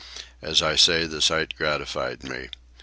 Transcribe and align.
As 0.41 0.63
I 0.63 0.77
say, 0.77 1.05
the 1.05 1.21
sight 1.21 1.53
gratified 1.55 2.23
me. 2.23 2.49